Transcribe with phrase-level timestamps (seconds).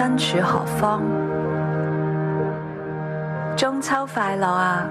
[0.00, 1.02] 身处何方？
[3.56, 4.86] 中秋快乐啊！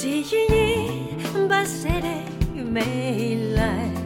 [0.00, 3.97] 是愿意不舍的美丽。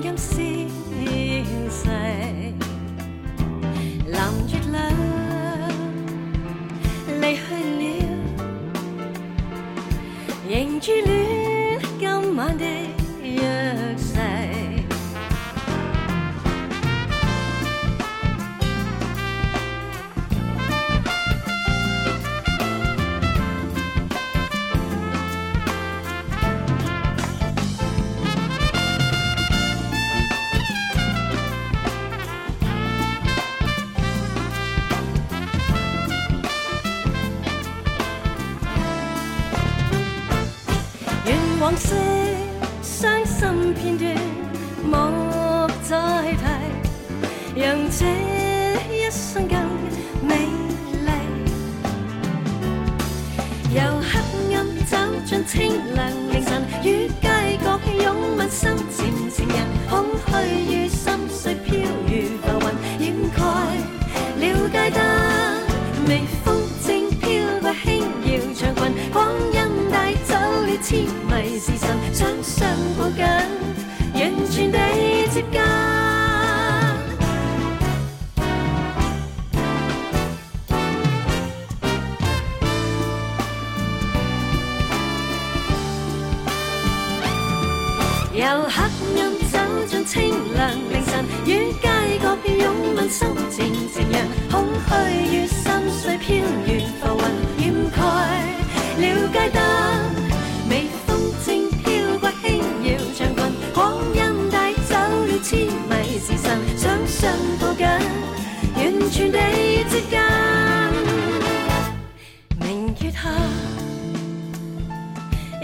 [0.00, 0.16] 心
[0.68, 0.81] 思。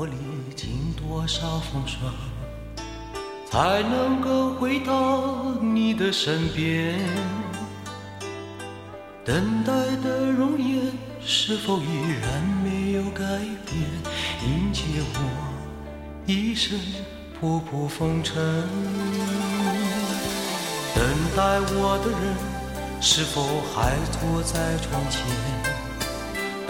[0.00, 0.14] 我历
[0.56, 2.00] 经多少风霜，
[3.44, 6.94] 才能够回到你的身边？
[9.26, 9.70] 等待
[10.02, 10.90] 的容颜
[11.20, 13.20] 是否依然没有改
[13.66, 13.84] 变？
[14.48, 14.84] 迎接
[15.16, 15.20] 我
[16.24, 16.78] 一身
[17.38, 18.36] 仆仆风尘。
[20.94, 21.04] 等
[21.36, 21.42] 待
[21.76, 23.42] 我的人是否
[23.74, 25.79] 还坐在窗前？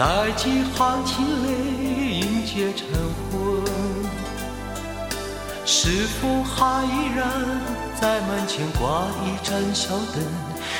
[0.03, 2.87] 带几行清泪迎接晨
[3.29, 3.63] 昏，
[5.63, 7.31] 是否还依然
[8.01, 10.23] 在门前挂一盏小灯，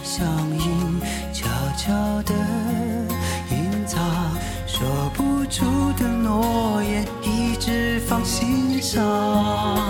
[0.03, 0.25] 乡
[0.59, 0.99] 音
[1.33, 2.33] 悄悄地
[3.51, 4.01] 隐藏，
[4.67, 5.65] 说不出
[5.97, 9.88] 的诺言一直放心上。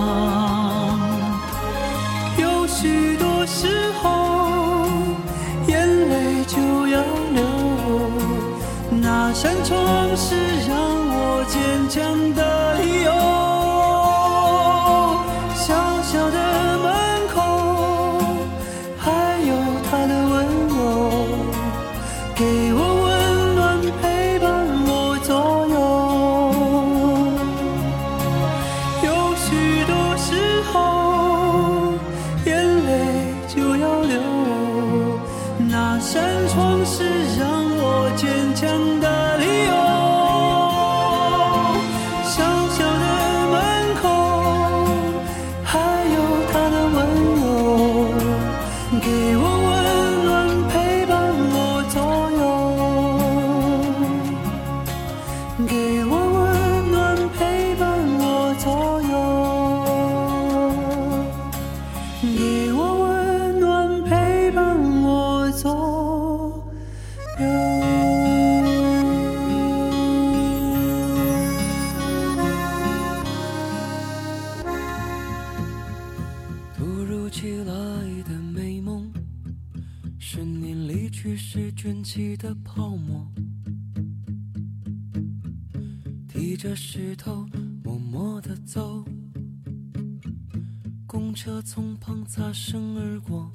[91.63, 93.51] 从旁擦身而过，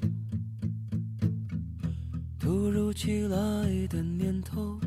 [2.37, 4.79] 突如其来的念头，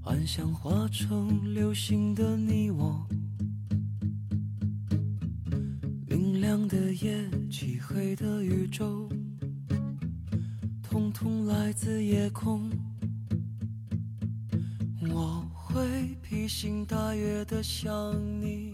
[0.00, 3.04] 幻想化成流星的你我，
[6.06, 9.08] 明亮的夜，漆黑的宇宙，
[10.82, 12.70] 统统来自夜空，
[15.10, 15.84] 我会
[16.22, 18.73] 披星戴月的想你。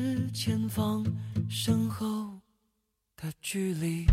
[0.33, 1.03] 前方，
[1.49, 2.05] 身后
[3.17, 4.05] 的距离。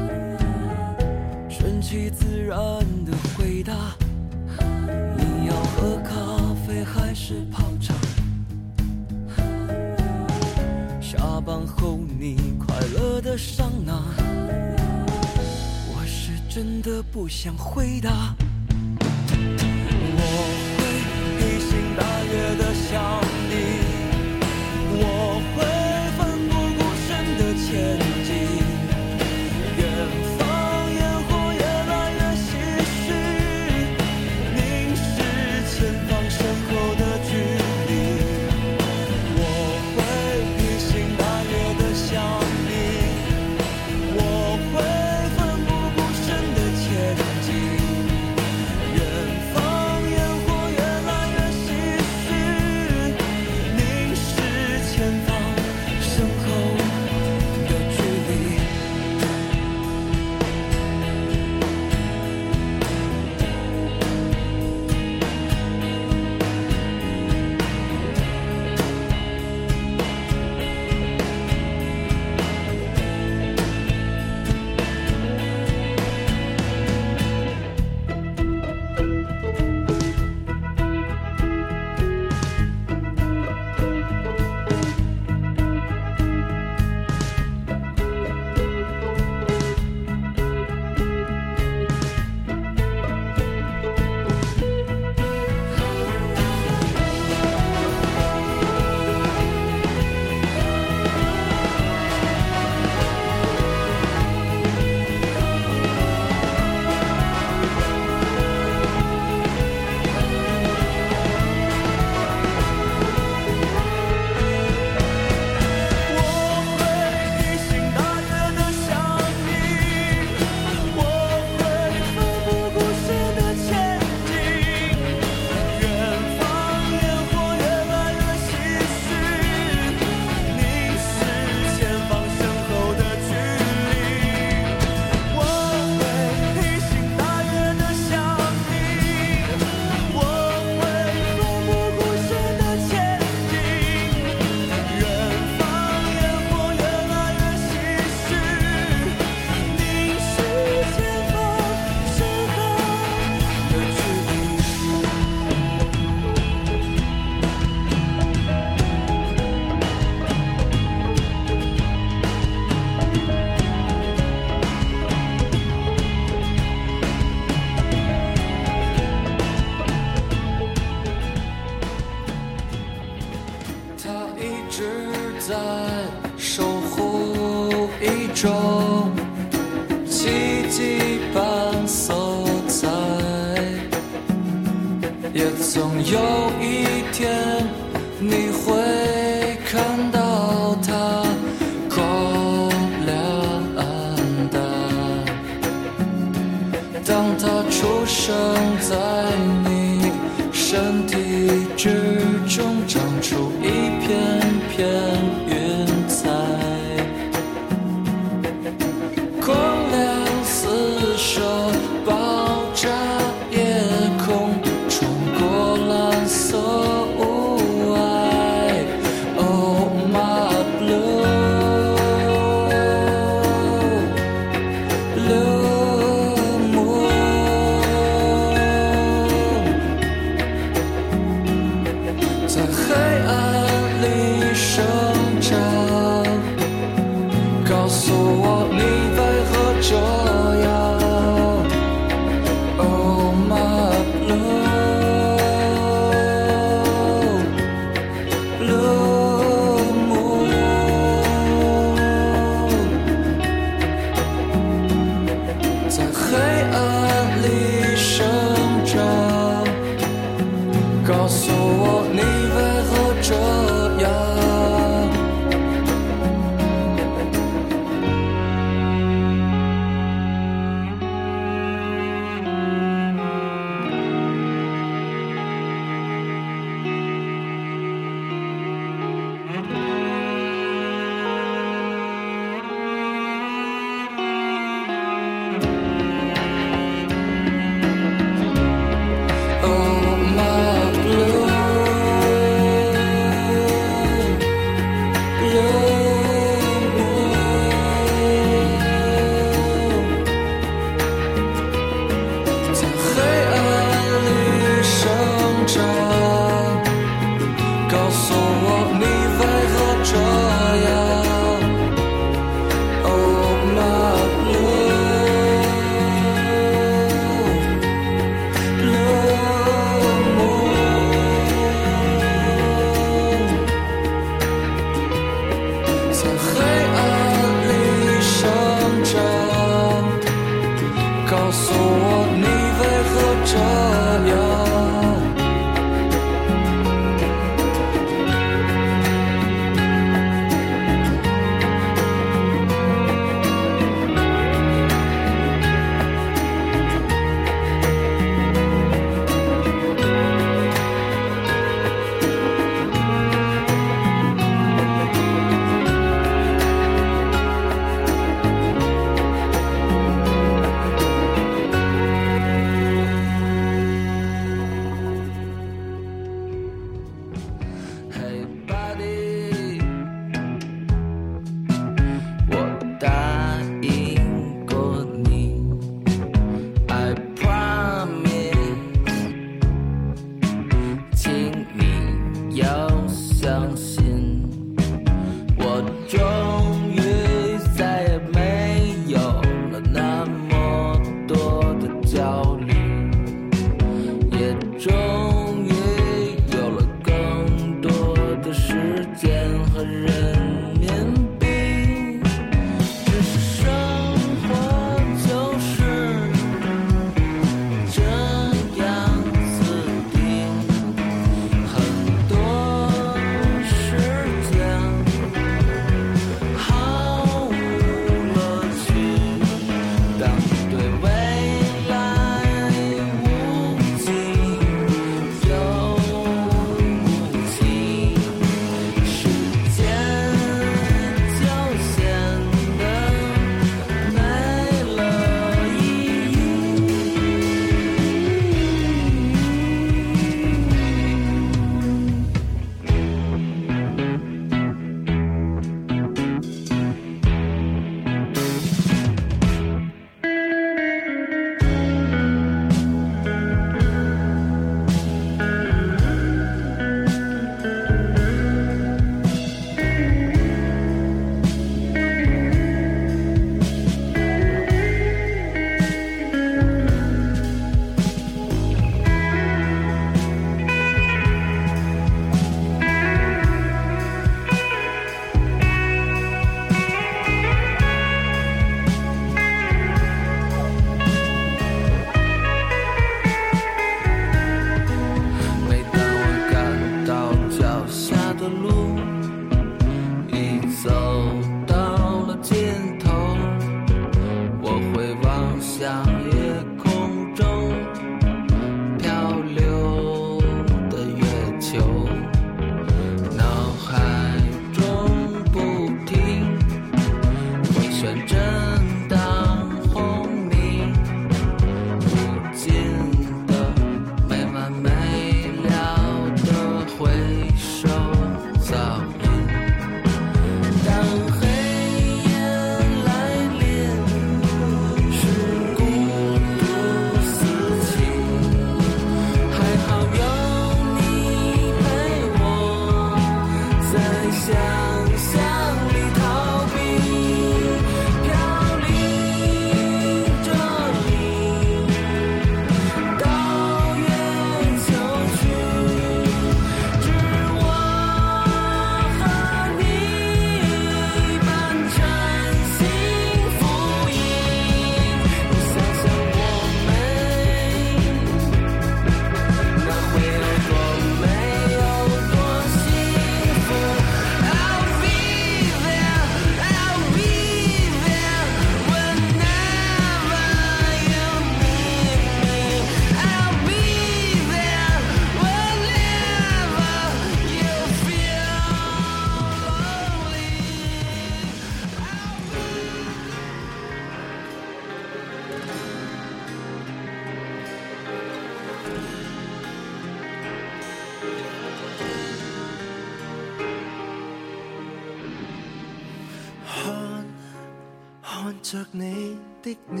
[598.62, 600.00] 着你的脸，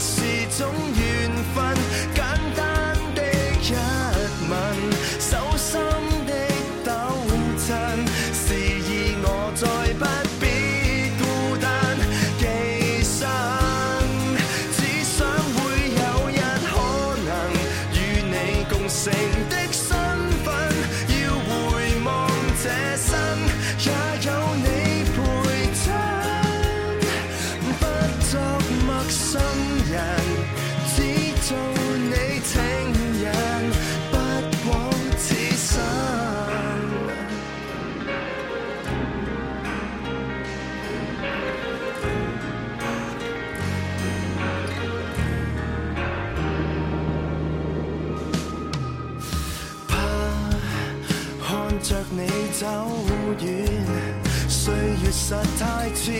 [55.28, 56.14] 实太浅。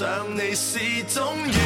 [0.00, 0.78] 想你是
[1.12, 1.59] 种。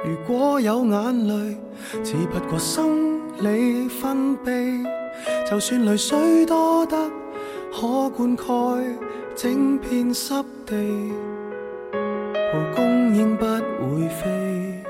[0.09, 1.56] 如果有眼泪，
[2.02, 4.82] 只不过生理分泌。
[5.46, 6.96] 就算泪水多得
[7.72, 8.78] 可灌溉
[9.34, 10.32] 整片湿
[10.64, 10.76] 地，
[11.92, 14.82] 蒲公英不会飞，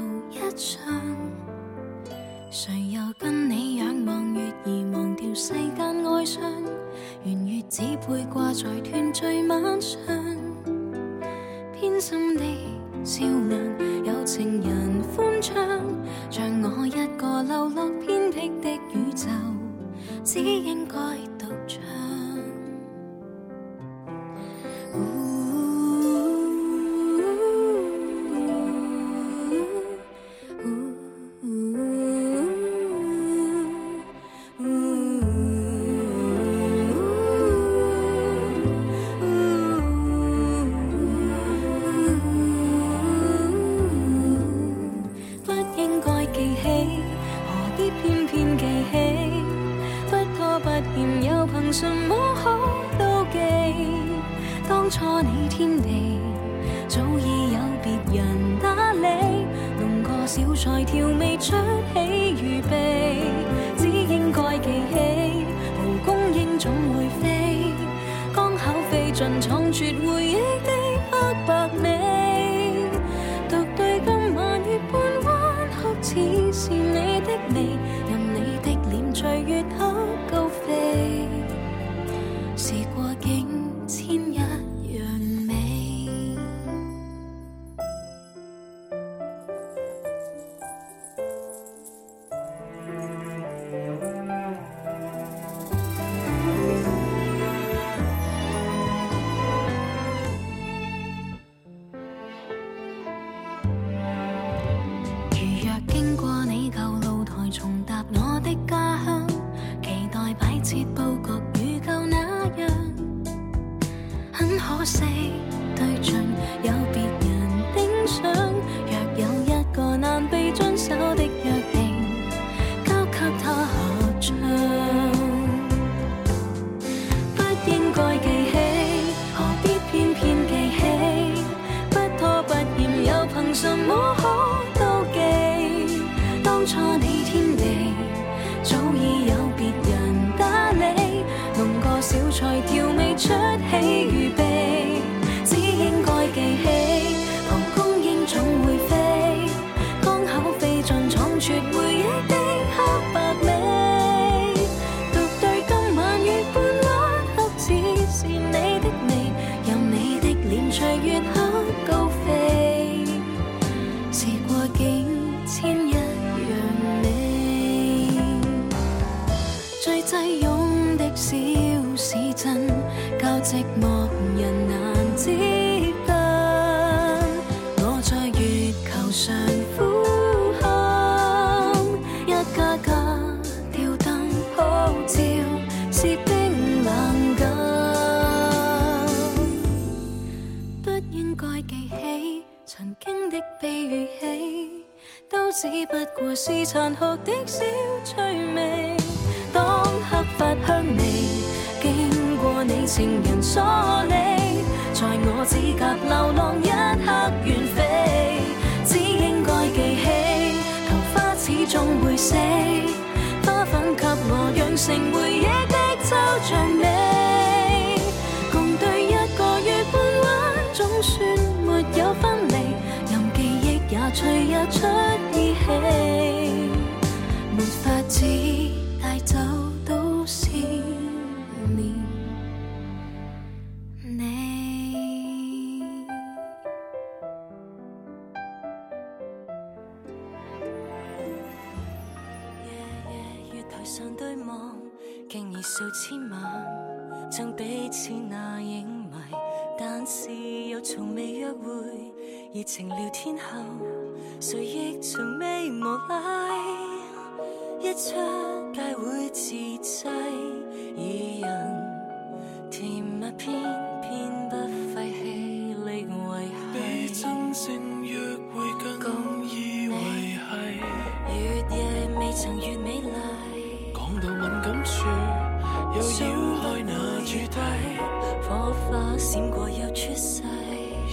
[279.33, 280.43] 闪过又出世，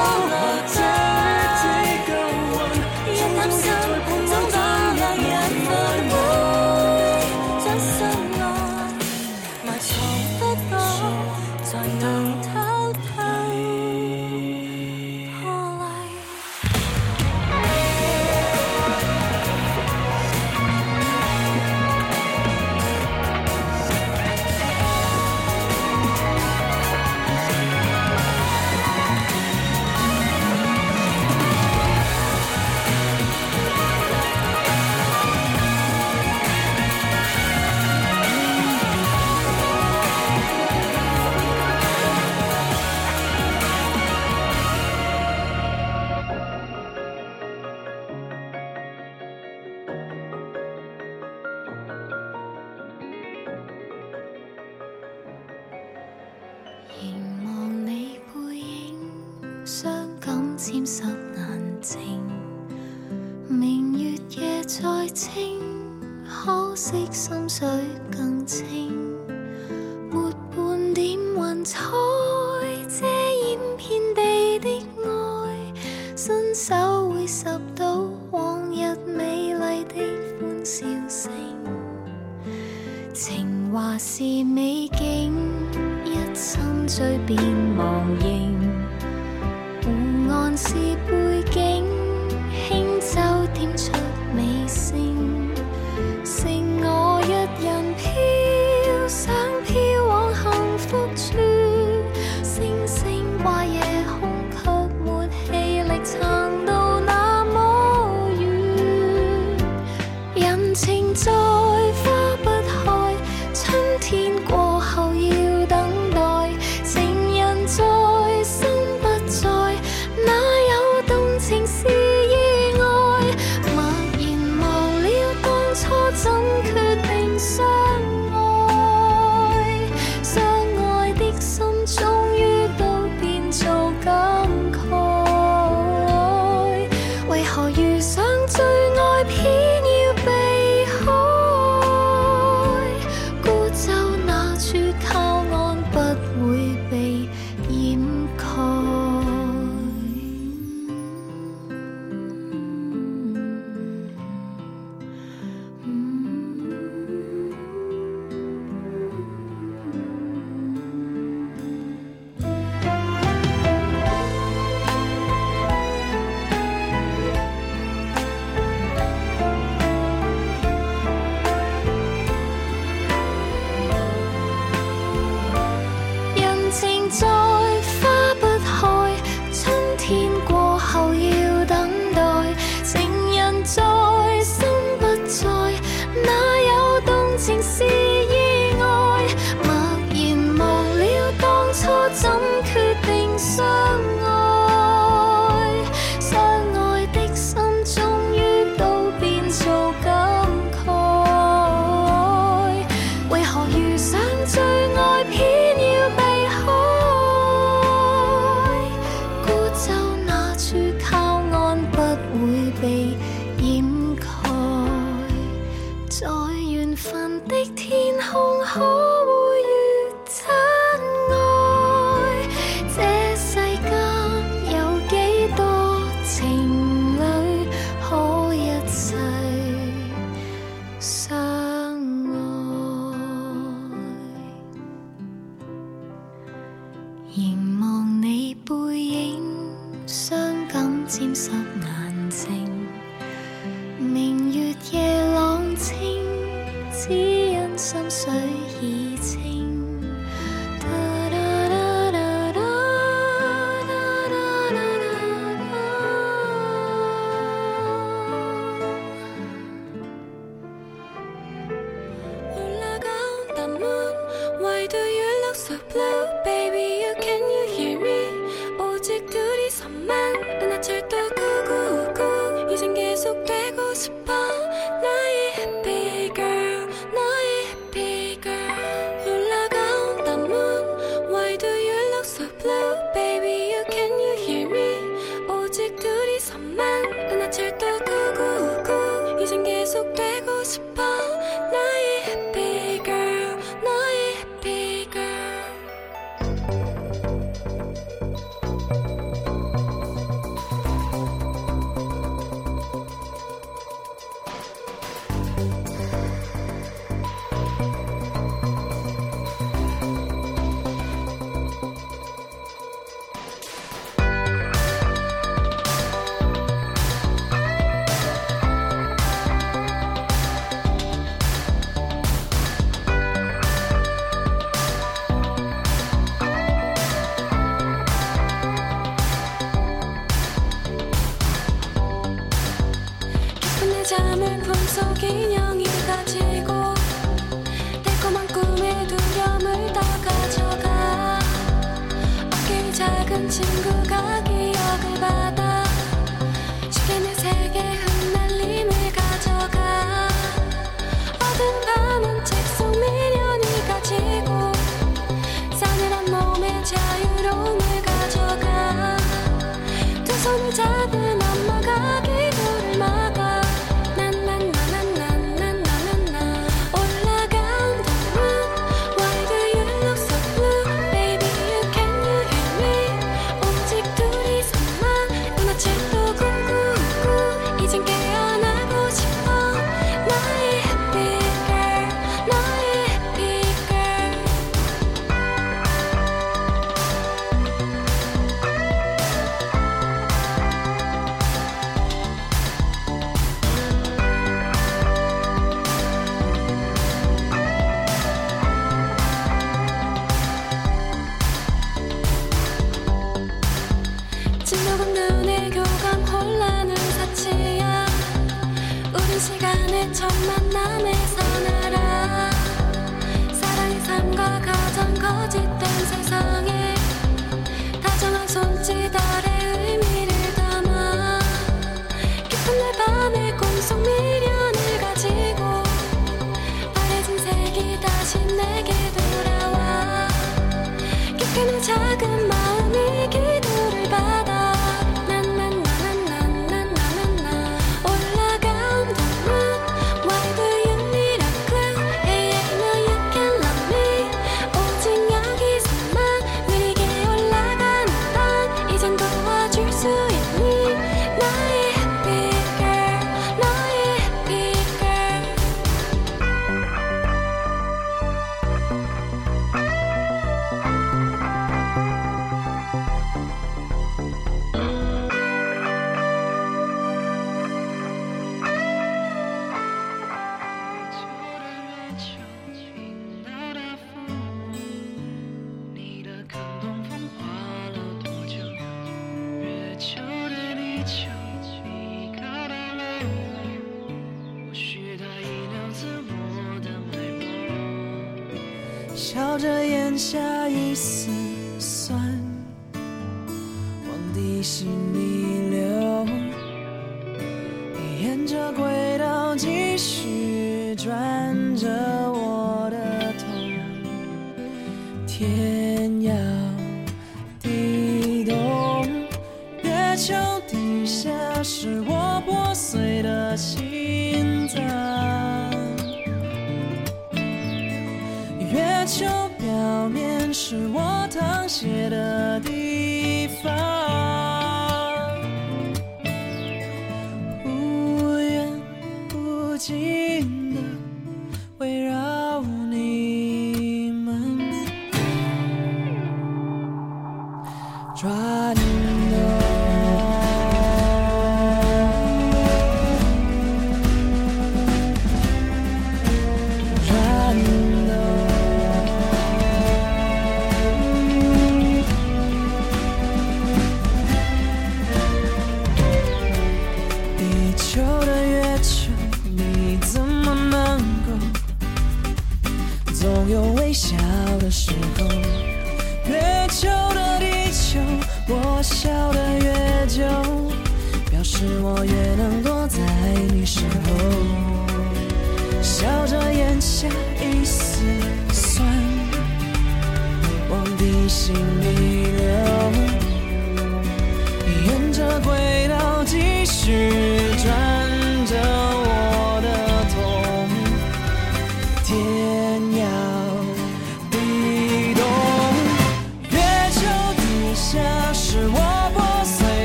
[519.07, 519.23] 地球
[519.59, 524.24] 表面是我淌血的地方。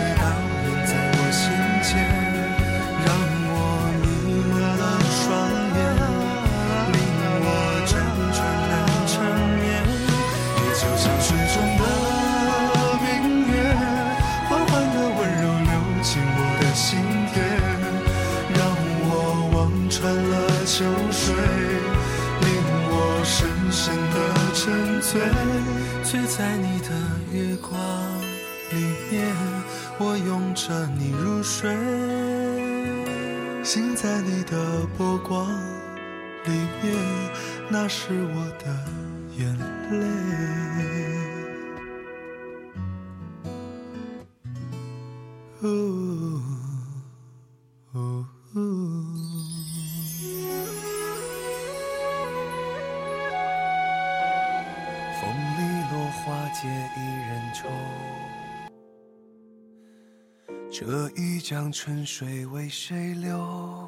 [61.47, 63.87] 江春水为谁流？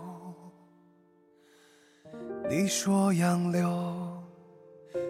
[2.48, 4.22] 你说杨柳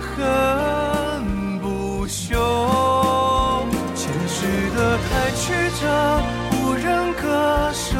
[0.00, 2.32] 恨不休，
[3.96, 4.46] 前世
[4.76, 6.20] 的太曲折，
[6.62, 7.96] 无人割舍，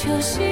[0.05, 0.52] 初心。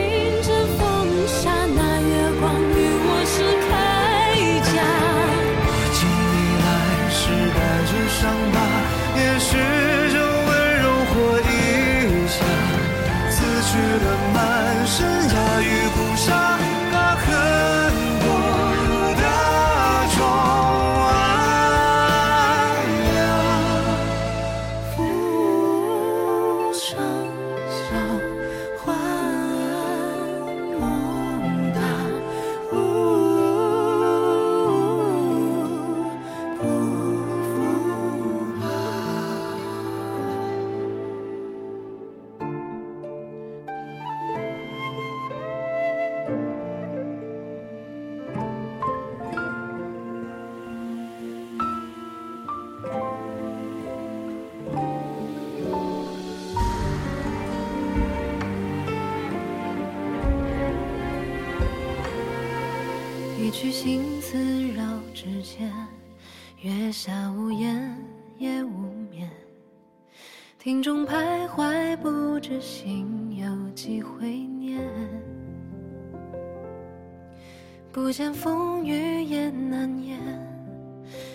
[77.93, 80.17] 不见风雨也难言，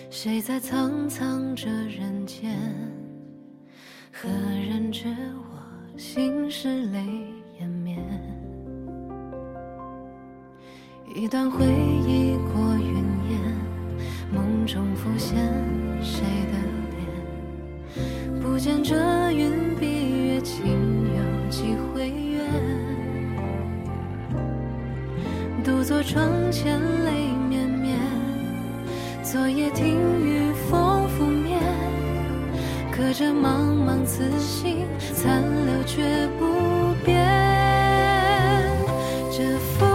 [0.08, 2.48] 谁在沧桑这人间？
[4.10, 5.04] 何人知
[5.50, 6.98] 我心事泪
[7.60, 7.98] 掩面？
[11.14, 12.94] 一段回忆过云
[13.30, 13.58] 烟，
[14.32, 15.36] 梦中浮现
[16.00, 16.22] 谁
[16.52, 16.58] 的
[16.96, 18.40] 脸？
[18.40, 18.94] 不见这
[19.32, 19.66] 云。
[25.86, 27.12] 坐窗前，泪
[27.48, 27.96] 绵绵。
[29.22, 29.86] 昨夜听
[30.20, 31.60] 雨，风拂面。
[32.90, 34.84] 隔着茫茫此心，
[35.14, 36.02] 残留却
[36.40, 37.16] 不变。
[39.30, 39.56] 这。
[39.78, 39.85] 风。